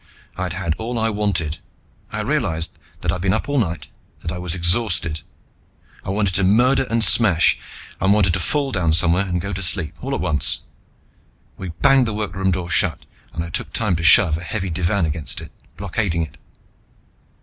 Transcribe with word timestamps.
I'd 0.35 0.53
had 0.53 0.73
all 0.79 0.97
I 0.97 1.09
wanted. 1.11 1.59
I 2.11 2.21
realized 2.21 2.79
that 3.01 3.11
I'd 3.11 3.21
been 3.21 3.33
up 3.35 3.47
all 3.47 3.59
night, 3.59 3.87
that 4.21 4.31
I 4.31 4.39
was 4.39 4.55
exhausted. 4.55 5.21
I 6.03 6.09
wanted 6.09 6.33
to 6.37 6.43
murder 6.43 6.87
and 6.89 7.03
smash, 7.03 7.59
and 7.99 8.11
wanted 8.11 8.33
to 8.33 8.39
fall 8.39 8.71
down 8.71 8.93
somewhere 8.93 9.27
and 9.27 9.39
go 9.39 9.53
to 9.53 9.61
sleep, 9.61 9.93
all 10.01 10.15
at 10.15 10.19
once. 10.21 10.61
We 11.55 11.69
banged 11.83 12.07
the 12.07 12.15
workroom 12.15 12.49
door 12.49 12.71
shut 12.71 13.05
and 13.31 13.43
I 13.43 13.51
took 13.51 13.73
time 13.73 13.95
to 13.97 14.01
shove 14.03 14.39
a 14.39 14.43
heavy 14.43 14.71
divan 14.71 15.05
against 15.05 15.39
it, 15.39 15.51
blockading 15.77 16.23
it. 16.23 16.37